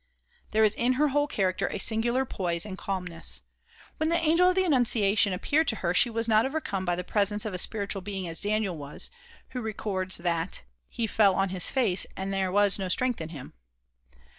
[0.49, 3.41] There is in her whole character a singular poise and calmness.
[3.97, 7.03] When the Angel of the Annunciation appeared to her she was not overcome by the
[7.03, 9.11] presence of a spiritual being as Daniel was,
[9.49, 13.53] who records that "he fell on his face and there was no strength in him."